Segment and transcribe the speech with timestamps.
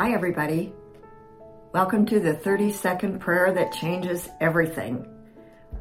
[0.00, 0.72] Hi, everybody.
[1.74, 5.06] Welcome to the 30 second prayer that changes everything.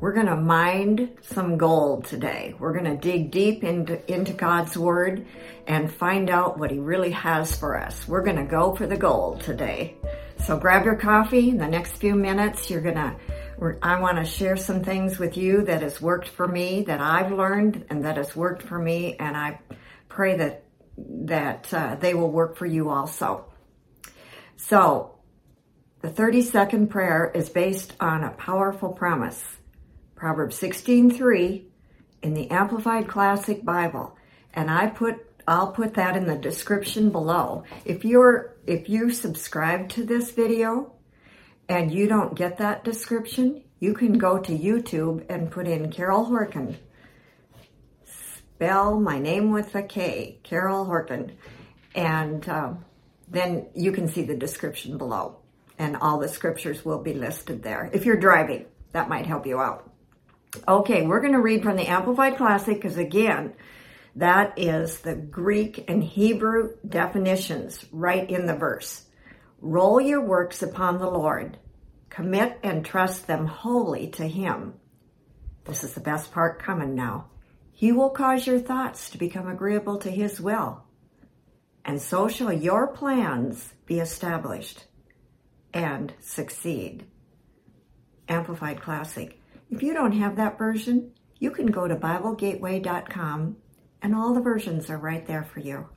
[0.01, 2.53] We're going to mine some gold today.
[2.59, 5.25] We're going to dig deep into, into God's Word
[5.67, 8.09] and find out what He really has for us.
[8.09, 9.95] We're going to go for the gold today.
[10.45, 11.51] So grab your coffee.
[11.51, 13.15] In the next few minutes, you're going to,
[13.81, 17.31] I want to share some things with you that has worked for me, that I've
[17.31, 19.15] learned, and that has worked for me.
[19.17, 19.61] And I
[20.09, 20.65] pray that,
[20.97, 23.48] that uh, they will work for you also.
[24.61, 25.15] So,
[26.01, 29.41] the 30 second prayer is based on a powerful promise.
[30.15, 31.65] Proverbs 16:3
[32.21, 34.17] in the Amplified Classic Bible.
[34.53, 37.63] And I put I'll put that in the description below.
[37.85, 40.91] If you're if you subscribe to this video
[41.69, 46.25] and you don't get that description, you can go to YouTube and put in Karol
[46.25, 46.75] Horken.
[48.03, 51.31] Spell my name with a K, Karol Horken,
[51.95, 52.85] and um,
[53.29, 55.37] then you can see the description below,
[55.77, 57.89] and all the scriptures will be listed there.
[57.93, 59.89] If you're driving, that might help you out.
[60.67, 63.53] Okay, we're going to read from the Amplified Classic because, again,
[64.15, 69.05] that is the Greek and Hebrew definitions right in the verse.
[69.61, 71.57] Roll your works upon the Lord,
[72.09, 74.73] commit and trust them wholly to Him.
[75.65, 77.27] This is the best part coming now.
[77.71, 80.83] He will cause your thoughts to become agreeable to His will,
[81.85, 84.85] and so shall your plans be established
[85.73, 87.05] and succeed.
[88.27, 89.39] Amplified Classic.
[89.71, 93.57] If you don't have that version, you can go to BibleGateway.com
[94.01, 95.87] and all the versions are right there for you.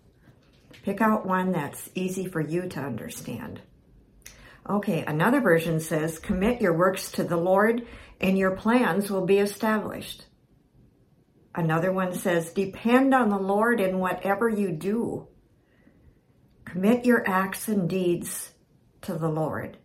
[0.84, 3.60] Pick out one that's easy for you to understand.
[4.68, 7.86] Okay, another version says, Commit your works to the Lord
[8.20, 10.24] and your plans will be established.
[11.54, 15.28] Another one says, Depend on the Lord in whatever you do.
[16.72, 18.52] Commit your acts and deeds
[19.02, 19.76] to the Lord,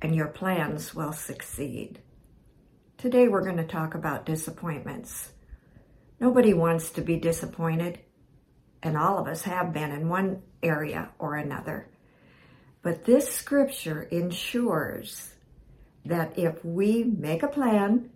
[0.00, 1.98] and your plans will succeed.
[2.96, 5.32] Today we're going to talk about disappointments.
[6.20, 7.98] Nobody wants to be disappointed,
[8.84, 11.88] and all of us have been in one area or another.
[12.82, 15.34] But this scripture ensures
[16.04, 18.10] that if we make a plan,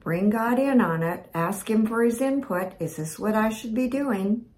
[0.00, 3.74] bring God in on it, ask Him for His input is this what I should
[3.74, 4.49] be doing?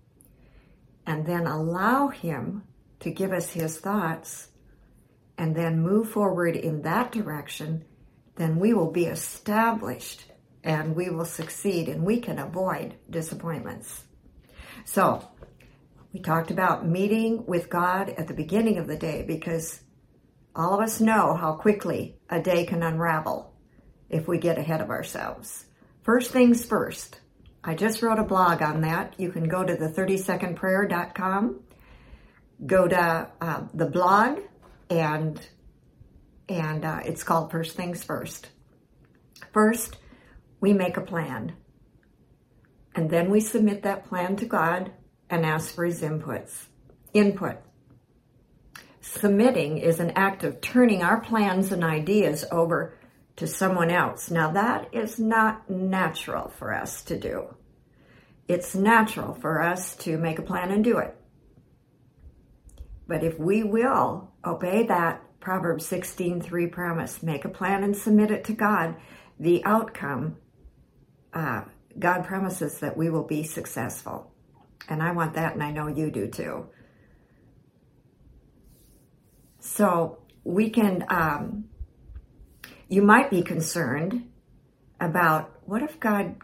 [1.07, 2.63] And then allow Him
[3.01, 4.49] to give us His thoughts,
[5.37, 7.85] and then move forward in that direction
[8.37, 10.25] then we will be established
[10.65, 14.05] and we will succeed and we can avoid disappointments.
[14.85, 15.29] So,
[16.13, 19.81] we talked about meeting with God at the beginning of the day because
[20.55, 23.55] all of us know how quickly a day can unravel
[24.11, 25.65] if we get ahead of ourselves.
[26.03, 27.21] First things first.
[27.65, 29.15] I just wrote a blog on that.
[29.19, 31.61] You can go to the 30secondprayer.com,
[32.67, 34.41] go to uh, the blog,
[34.91, 35.41] and
[36.49, 38.49] and uh, it's called First Things First.
[39.53, 39.97] First,
[40.61, 41.55] we make a plan,
[42.95, 44.93] and then we submit that plan to God
[45.31, 46.67] and ask for His inputs.
[47.15, 47.59] Input.
[49.01, 52.99] Submitting is an act of turning our plans and ideas over
[53.37, 54.31] to someone else.
[54.31, 57.55] Now, that is not natural for us to do.
[58.49, 61.17] It's natural for us to make a plan and do it.
[63.07, 68.45] But if we will obey that Proverbs 16:3 promise, make a plan and submit it
[68.45, 68.97] to God.
[69.41, 70.37] The outcome,
[71.35, 71.63] uh,
[71.99, 74.33] God promises that we will be successful.
[74.89, 76.67] And I want that, and I know you do too.
[79.59, 81.65] So we can, um,
[82.93, 84.31] you might be concerned
[85.01, 86.37] about what if God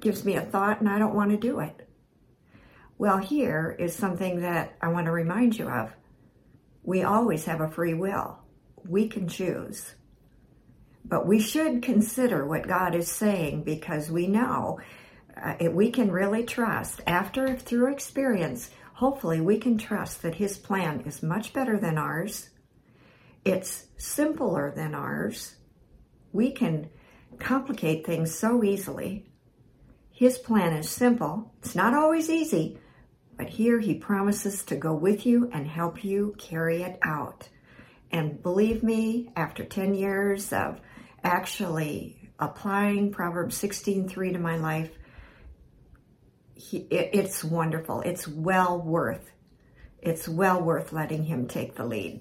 [0.00, 1.86] gives me a thought and I don't want to do it?
[2.96, 5.92] Well, here is something that I want to remind you of
[6.82, 8.38] we always have a free will.
[8.88, 9.94] We can choose.
[11.04, 14.80] But we should consider what God is saying because we know
[15.36, 17.02] uh, we can really trust.
[17.06, 22.48] After, through experience, hopefully we can trust that His plan is much better than ours.
[23.44, 25.56] It's simpler than ours.
[26.32, 26.88] We can
[27.38, 29.26] complicate things so easily.
[30.10, 31.52] His plan is simple.
[31.58, 32.78] It's not always easy,
[33.36, 37.48] but here he promises to go with you and help you carry it out.
[38.10, 40.80] And believe me, after 10 years of
[41.24, 44.90] actually applying Proverbs 16:3 to my life,
[46.54, 48.02] he, it, it's wonderful.
[48.02, 49.30] It's well worth.
[50.00, 52.20] It's well worth letting him take the lead.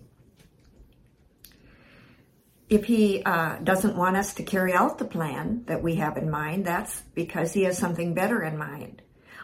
[2.71, 6.29] If he uh, doesn't want us to carry out the plan that we have in
[6.29, 9.01] mind, that's because he has something better in mind.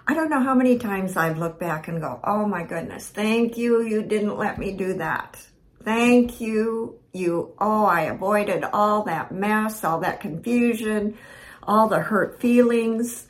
[0.07, 3.57] I don't know how many times I've looked back and go, oh my goodness, thank
[3.57, 5.45] you, you didn't let me do that.
[5.83, 11.17] Thank you, you, oh, I avoided all that mess, all that confusion,
[11.63, 13.27] all the hurt feelings.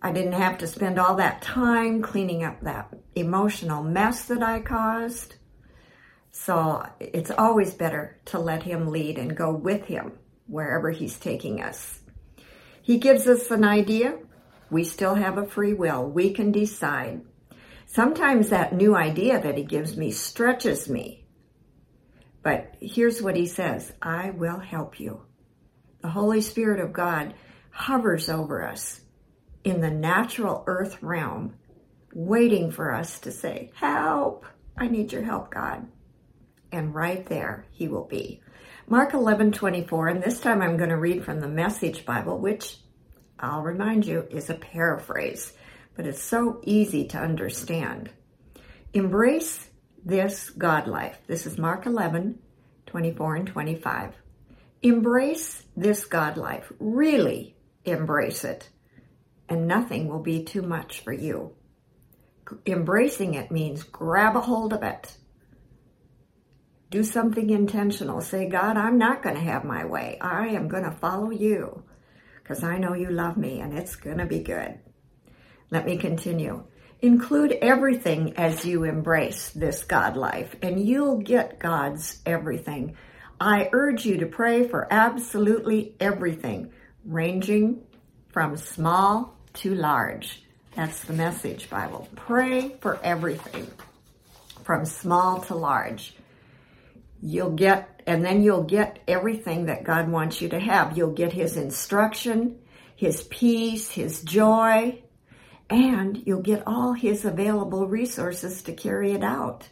[0.00, 4.60] I didn't have to spend all that time cleaning up that emotional mess that I
[4.60, 5.34] caused.
[6.38, 10.12] So it's always better to let Him lead and go with Him
[10.46, 11.98] wherever He's taking us.
[12.82, 14.18] He gives us an idea.
[14.70, 16.04] We still have a free will.
[16.04, 17.22] We can decide.
[17.86, 21.26] Sometimes that new idea that He gives me stretches me.
[22.42, 25.22] But here's what He says I will help you.
[26.02, 27.34] The Holy Spirit of God
[27.70, 29.00] hovers over us
[29.64, 31.54] in the natural earth realm,
[32.12, 34.44] waiting for us to say, Help!
[34.76, 35.88] I need your help, God
[36.72, 38.40] and right there he will be.
[38.88, 42.78] Mark 11, 24, and this time I'm going to read from the Message Bible, which
[43.38, 45.52] I'll remind you is a paraphrase,
[45.96, 48.10] but it's so easy to understand.
[48.92, 49.68] Embrace
[50.04, 51.18] this God life.
[51.26, 52.38] This is Mark 11,
[52.86, 54.14] 24 and 25.
[54.82, 56.72] Embrace this God life.
[56.78, 58.68] Really embrace it.
[59.48, 61.52] And nothing will be too much for you.
[62.64, 65.16] Embracing it means grab a hold of it
[66.90, 68.20] do something intentional.
[68.20, 70.18] Say, God, I'm not going to have my way.
[70.20, 71.82] I am going to follow you
[72.42, 74.78] because I know you love me and it's going to be good.
[75.70, 76.64] Let me continue.
[77.00, 82.96] Include everything as you embrace this God life, and you'll get God's everything.
[83.38, 86.72] I urge you to pray for absolutely everything,
[87.04, 87.82] ranging
[88.28, 90.42] from small to large.
[90.74, 92.08] That's the message Bible.
[92.16, 93.66] Pray for everything,
[94.64, 96.14] from small to large
[97.22, 100.96] you'll get, and then you'll get everything that God wants you to have.
[100.96, 102.58] You'll get His instruction,
[102.94, 105.02] His peace, His joy,
[105.68, 109.68] and you'll get all His available resources to carry it out.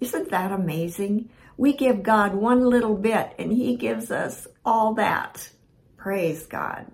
[0.00, 1.30] Isn't that amazing?
[1.56, 5.48] We give God one little bit and He gives us all that.
[5.96, 6.86] Praise God.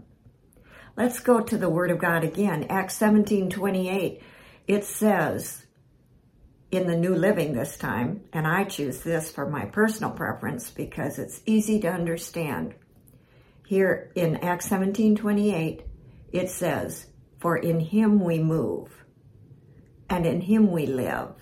[0.97, 2.67] Let's go to the Word of God again.
[2.69, 4.23] Acts 17 28.
[4.67, 5.65] It says,
[6.71, 11.19] in the New Living this time, and I choose this for my personal preference because
[11.19, 12.75] it's easy to understand.
[13.67, 15.83] Here in Acts 17:28,
[16.31, 17.07] it says,
[17.39, 19.05] "For in him we move,
[20.11, 21.35] and in him we live,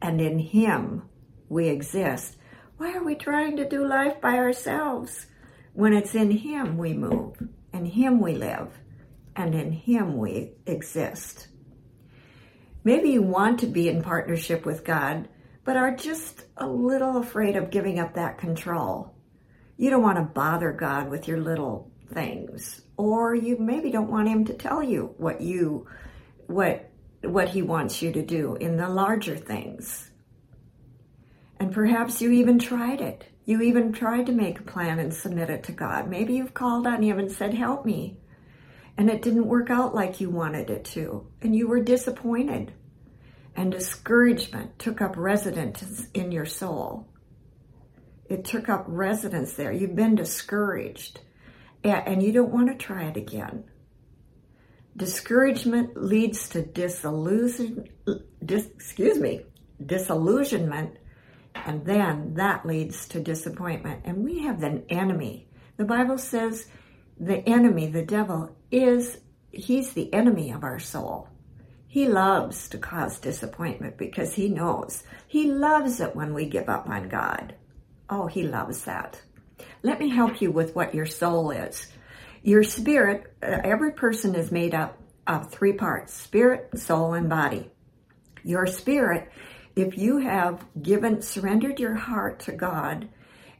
[0.00, 1.02] and in him
[1.48, 2.36] we exist."
[2.76, 5.26] Why are we trying to do life by ourselves
[5.72, 7.36] when it's in him we move,
[7.72, 8.78] and him we live,
[9.36, 11.48] and in him we exist?
[12.84, 15.28] Maybe you want to be in partnership with God,
[15.64, 19.14] but are just a little afraid of giving up that control.
[19.76, 24.28] You don't want to bother God with your little things, or you maybe don't want
[24.28, 25.86] him to tell you what you
[26.46, 26.90] what
[27.22, 30.10] what he wants you to do in the larger things.
[31.60, 33.28] And perhaps you even tried it.
[33.44, 36.08] You even tried to make a plan and submit it to God.
[36.08, 38.18] Maybe you've called on him and said, "Help me."
[39.02, 42.72] And it didn't work out like you wanted it to, and you were disappointed,
[43.56, 47.08] and discouragement took up residence in your soul.
[48.30, 49.72] It took up residence there.
[49.72, 51.18] You've been discouraged,
[51.82, 53.64] and you don't want to try it again.
[54.96, 57.88] Discouragement leads to disillusion,
[58.44, 59.40] dis, excuse me,
[59.84, 60.96] disillusionment,
[61.56, 64.02] and then that leads to disappointment.
[64.04, 65.48] And we have an enemy.
[65.76, 66.68] The Bible says
[67.18, 69.18] the enemy, the devil, is
[69.52, 71.28] he's the enemy of our soul.
[71.86, 75.04] He loves to cause disappointment because he knows.
[75.28, 77.54] He loves it when we give up on God.
[78.08, 79.20] Oh, he loves that.
[79.82, 81.92] Let me help you with what your soul is.
[82.42, 87.70] Your spirit, uh, every person is made up of three parts spirit, soul, and body.
[88.42, 89.30] Your spirit,
[89.76, 93.08] if you have given, surrendered your heart to God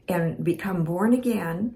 [0.07, 1.75] and become born again,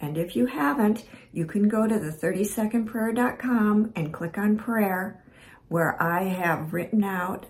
[0.00, 1.04] and if you haven't,
[1.38, 5.22] you can go to the 30secondprayer.com and click on prayer,
[5.68, 7.46] where I have written out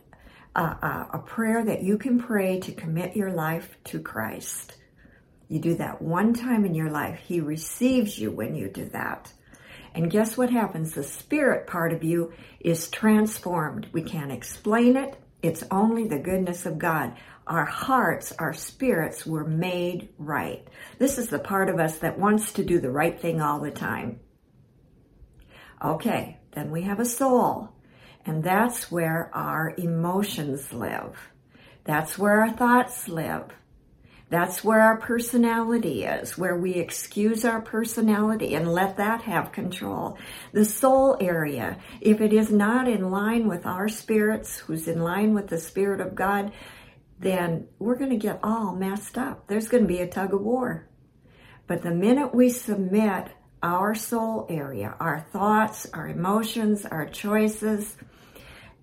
[0.54, 4.76] a, a, a, prayer that you can pray to commit your life to Christ.
[5.48, 7.18] You do that one time in your life.
[7.18, 9.32] He receives you when you do that.
[9.94, 10.92] And guess what happens?
[10.92, 13.86] The spirit part of you is transformed.
[13.92, 15.18] We can't explain it.
[15.40, 17.16] It's only the goodness of God
[17.48, 20.66] our hearts, our spirits were made right.
[20.98, 23.70] This is the part of us that wants to do the right thing all the
[23.70, 24.20] time.
[25.82, 27.70] Okay, then we have a soul,
[28.26, 31.16] and that's where our emotions live.
[31.84, 33.50] That's where our thoughts live.
[34.30, 40.18] That's where our personality is, where we excuse our personality and let that have control.
[40.52, 45.32] The soul area, if it is not in line with our spirits, who's in line
[45.32, 46.52] with the Spirit of God,
[47.20, 49.46] then we're going to get all messed up.
[49.46, 50.88] There's going to be a tug of war.
[51.66, 53.28] But the minute we submit
[53.62, 57.96] our soul area, our thoughts, our emotions, our choices,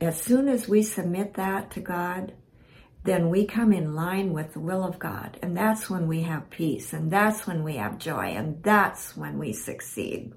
[0.02, 2.34] as soon as we submit that to God,
[3.06, 5.40] then we come in line with the will of God.
[5.42, 6.92] And that's when we have peace.
[6.92, 8.34] And that's when we have joy.
[8.36, 10.34] And that's when we succeed.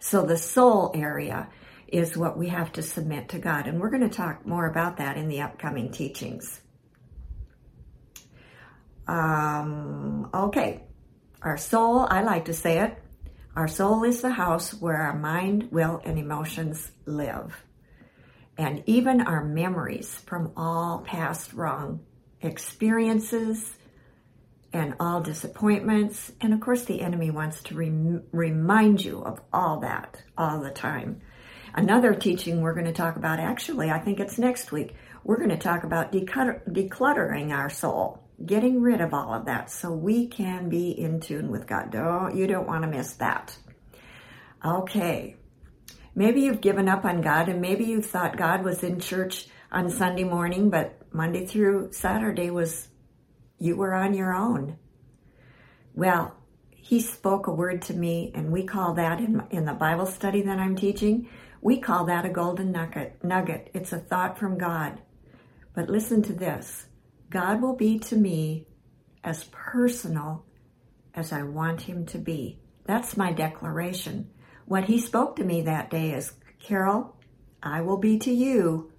[0.00, 1.48] So the soul area
[1.86, 3.66] is what we have to submit to God.
[3.66, 6.60] And we're going to talk more about that in the upcoming teachings.
[9.08, 10.84] Um, okay.
[11.42, 13.02] Our soul, I like to say it,
[13.56, 17.54] our soul is the house where our mind, will, and emotions live
[18.58, 22.00] and even our memories from all past wrong
[22.42, 23.72] experiences
[24.72, 26.32] and all disappointments.
[26.40, 30.70] And of course, the enemy wants to rem- remind you of all that all the
[30.70, 31.22] time.
[31.72, 35.50] Another teaching we're going to talk about, actually, I think it's next week, we're going
[35.50, 40.68] to talk about decluttering our soul, getting rid of all of that so we can
[40.68, 41.90] be in tune with God.
[41.90, 43.56] Don't, you don't want to miss that.
[44.64, 45.36] Okay,
[46.18, 49.88] Maybe you've given up on God and maybe you thought God was in church on
[49.88, 52.88] Sunday morning, but Monday through Saturday was
[53.60, 54.78] you were on your own.
[55.94, 56.36] Well,
[56.72, 60.42] he spoke a word to me and we call that in, in the Bible study
[60.42, 61.28] that I'm teaching,
[61.62, 63.22] we call that a golden nugget.
[63.22, 63.70] Nugget.
[63.72, 65.00] It's a thought from God.
[65.72, 66.87] But listen to this.
[67.30, 68.66] God will be to me
[69.22, 70.46] as personal
[71.14, 72.60] as I want him to be.
[72.84, 74.30] That's my declaration.
[74.64, 77.16] What he spoke to me that day is, Karol,
[77.62, 78.92] I will be to you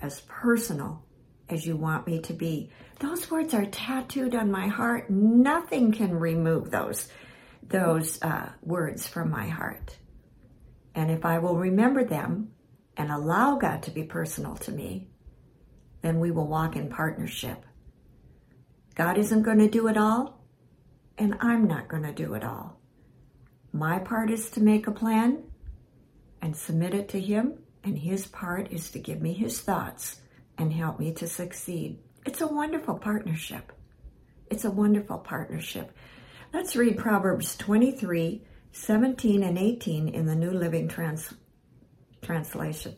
[0.00, 1.04] as personal
[1.48, 2.70] as you want me to be.
[2.98, 5.10] Those words are tattooed on my heart.
[5.10, 7.08] Nothing can remove those,
[7.62, 9.98] those uh, words from my heart.
[10.94, 12.52] And if I will remember them
[12.96, 15.08] and allow God to be personal to me,
[16.00, 17.65] then we will walk in partnership.
[18.96, 20.42] God isn't going to do it all,
[21.18, 22.80] and I'm not going to do it all.
[23.70, 25.44] My part is to make a plan
[26.40, 30.22] and submit it to Him, and His part is to give me His thoughts
[30.56, 31.98] and help me to succeed.
[32.24, 33.70] It's a wonderful partnership.
[34.50, 35.92] It's a wonderful partnership.
[36.54, 41.34] Let's read Proverbs 23 17 and 18 in the New Living Trans-
[42.22, 42.94] Translation.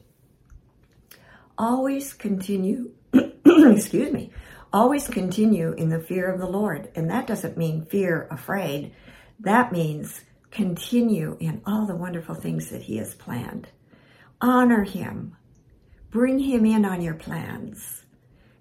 [1.57, 4.33] Always continue, excuse me,
[4.73, 6.91] always continue in the fear of the Lord.
[6.95, 8.93] And that doesn't mean fear, afraid.
[9.41, 13.69] That means continue in all the wonderful things that He has planned.
[14.41, 15.37] Honor Him.
[16.11, 18.05] Bring Him in on your plans.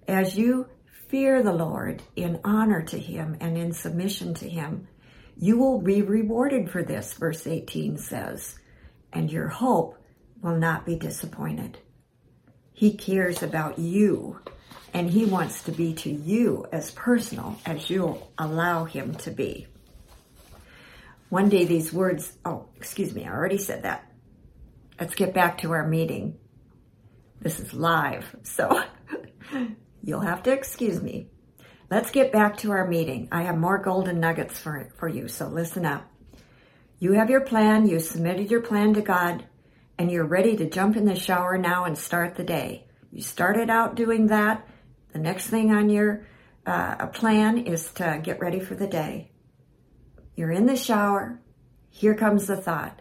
[0.06, 0.66] As you
[1.08, 4.88] fear the Lord in honor to Him and in submission to Him,
[5.36, 8.58] you will be rewarded for this, verse 18 says,
[9.12, 9.96] and your hope
[10.42, 11.78] will not be disappointed.
[12.72, 14.40] He cares about you,
[14.92, 19.66] and He wants to be to you as personal as you'll allow Him to be.
[21.28, 24.10] One day these words, oh, excuse me, I already said that.
[24.98, 26.38] Let's get back to our meeting.
[27.40, 28.82] This is live, so
[30.02, 31.28] you'll have to excuse me.
[31.90, 33.28] Let's get back to our meeting.
[33.30, 36.10] I have more golden nuggets for, for you, so listen up.
[36.98, 39.44] You have your plan, you submitted your plan to God,
[39.98, 42.86] and you're ready to jump in the shower now and start the day.
[43.12, 44.66] You started out doing that.
[45.12, 46.26] The next thing on your
[46.66, 49.30] uh, plan is to get ready for the day.
[50.36, 51.40] You're in the shower,
[51.90, 53.00] here comes the thought,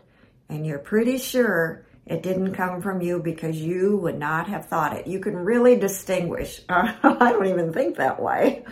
[0.49, 4.95] and you're pretty sure it didn't come from you because you would not have thought
[4.95, 5.07] it.
[5.07, 6.61] You can really distinguish.
[6.69, 8.65] Uh, I don't even think that way.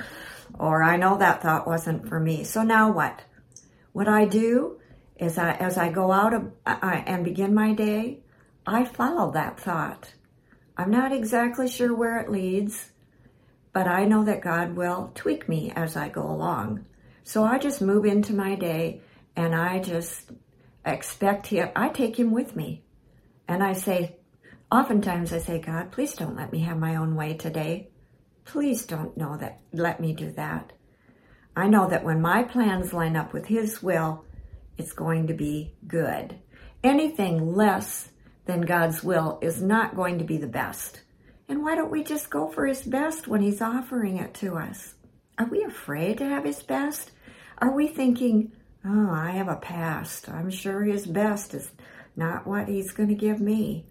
[0.58, 2.46] Or I know that thought wasn't for me.
[2.46, 3.22] So now what?
[3.92, 4.80] What I do
[5.18, 8.22] is I, as I go out of, I, and begin my day,
[8.66, 10.14] I follow that thought.
[10.78, 12.92] I'm not exactly sure where it leads,
[13.76, 16.86] but I know that God will tweak me as I go along.
[17.26, 19.02] So I just move into my day
[19.36, 20.32] and I just
[20.86, 22.86] expect him, I take him with me.
[23.50, 24.16] And I say,
[24.72, 27.90] oftentimes I say, God, please don't let me have my own way today.
[28.46, 30.72] Please don't know that, let me do that.
[31.54, 34.24] I know that when my plans line up with his will,
[34.78, 36.40] it's going to be good.
[36.82, 38.08] Anything less
[38.46, 41.02] than God's will is not going to be the best.
[41.48, 44.96] And why don't we just go for his best when he's offering it to us?
[45.38, 47.12] Are we afraid to have his best?
[47.60, 48.52] Are we thinking,
[48.84, 50.30] oh, I have a past.
[50.30, 51.72] I'm sure his best is
[52.16, 53.86] not what he's going to give me.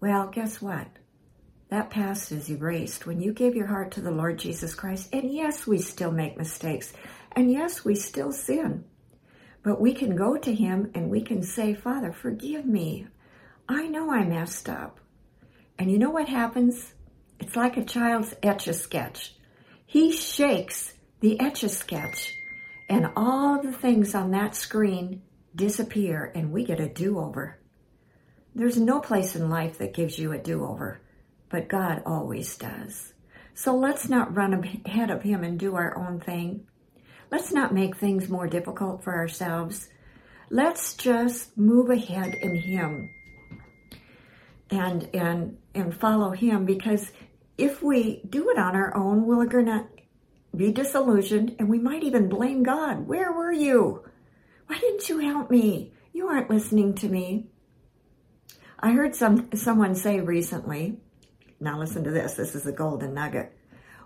[0.00, 0.88] Well, guess what?
[1.72, 5.08] that past is erased when you give your heart to the Lord Jesus Christ.
[5.10, 6.92] And yes, we still make mistakes.
[7.34, 8.84] And yes, we still sin.
[9.62, 13.06] But we can go to Him and we can say, Father, forgive me.
[13.70, 15.00] I know I messed up.
[15.78, 16.92] And you know what happens?
[17.40, 19.34] It's like a child's etch a sketch.
[19.86, 22.32] He shakes the etch a sketch,
[22.88, 25.22] and all the things on that screen
[25.54, 27.58] disappear, and we get a do over.
[28.54, 31.00] There's no place in life that gives you a do over
[31.52, 33.12] but God always does.
[33.54, 36.66] So let's not run ahead of Him and do our own thing.
[37.30, 39.88] Let's not make things more difficult for ourselves.
[40.50, 43.10] Let's just move ahead in Him
[44.70, 47.12] and and and follow Him because
[47.58, 49.88] if we do it on our own, we're gonna
[50.54, 53.06] be disillusioned and we might even blame God.
[53.06, 54.04] Where were you?
[54.66, 55.92] Why didn't you help me?
[56.12, 57.46] You aren't listening to me.
[58.78, 60.98] I heard some someone say recently
[61.62, 62.34] now, listen to this.
[62.34, 63.56] This is a golden nugget.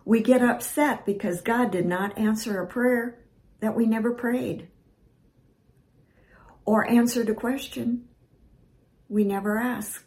[0.04, 3.18] We get upset because God did not answer a prayer
[3.60, 4.68] that we never prayed
[6.66, 8.04] or answered a question
[9.08, 10.04] we never asked.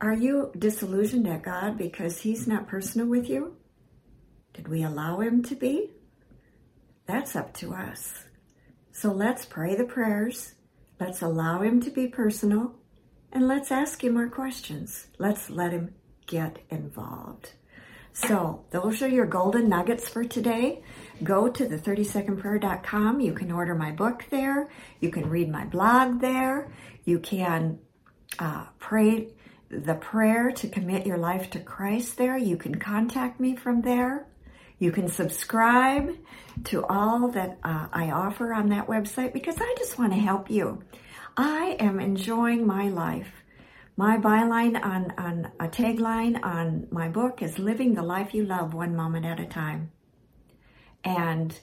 [0.00, 3.56] Are you disillusioned at God because He's not personal with you?
[4.54, 5.90] Did we allow Him to be?
[7.06, 8.24] That's up to us.
[8.92, 10.54] So let's pray the prayers.
[10.98, 12.74] Let's allow Him to be personal.
[13.32, 15.06] And let's ask Him our questions.
[15.18, 15.94] Let's let Him
[16.26, 17.52] get involved.
[18.12, 20.82] So, those are your golden nuggets for today.
[21.22, 23.20] Go to the 30secondprayer.com.
[23.20, 24.68] You can order my book there.
[24.98, 26.72] You can read my blog there.
[27.04, 27.78] You can
[28.38, 29.28] uh, pray
[29.70, 32.36] the prayer to commit your life to Christ there.
[32.36, 34.26] You can contact me from there.
[34.78, 36.16] You can subscribe
[36.64, 40.50] to all that uh, I offer on that website because I just want to help
[40.50, 40.82] you.
[41.36, 43.30] I am enjoying my life.
[43.96, 48.74] My byline on, on a tagline on my book is living the life you love
[48.74, 49.92] one moment at a time.
[51.04, 51.58] And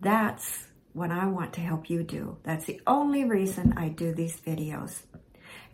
[0.00, 2.36] that's what I want to help you do.
[2.42, 5.00] That's the only reason I do these videos.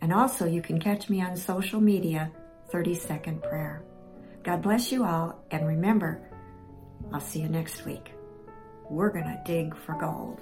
[0.00, 2.30] And also, you can catch me on social media,
[2.70, 3.82] 30 Second Prayer.
[4.44, 6.20] God bless you all, and remember,
[7.12, 8.12] I'll see you next week.
[8.88, 10.40] We're going to dig for gold.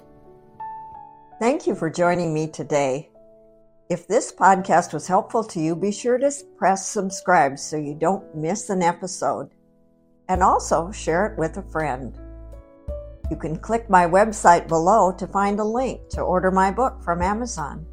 [1.39, 3.09] Thank you for joining me today.
[3.89, 8.35] If this podcast was helpful to you, be sure to press subscribe so you don't
[8.35, 9.49] miss an episode.
[10.27, 12.17] And also share it with a friend.
[13.29, 17.21] You can click my website below to find a link to order my book from
[17.21, 17.85] Amazon.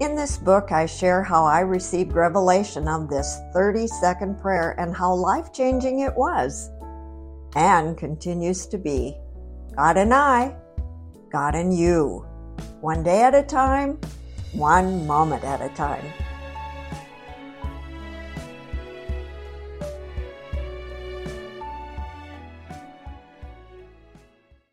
[0.00, 4.94] In this book, I share how I received revelation of this 30 second prayer and
[4.94, 6.70] how life changing it was
[7.54, 9.16] and continues to be.
[9.76, 10.56] God and I,
[11.30, 12.26] God and you,
[12.80, 13.98] one day at a time
[14.54, 16.04] one moment at a time.